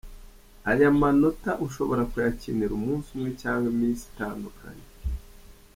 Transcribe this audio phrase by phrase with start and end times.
[0.69, 4.87] Ayo manota ushobora kuyakinira Umunsi umwe cyangwa iminsi itandukanye.